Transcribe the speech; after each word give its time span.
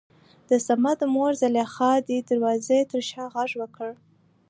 دصمد 0.49 0.99
مور 1.13 1.31
زليخا 1.41 1.91
دې 2.07 2.17
دروازې 2.29 2.79
تر 2.91 3.01
شا 3.09 3.23
غږ 3.33 3.51
وکړ. 3.61 3.91